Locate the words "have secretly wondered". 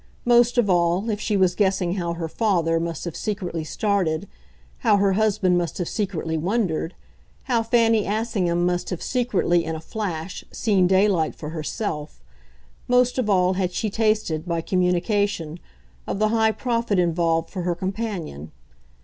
5.77-6.95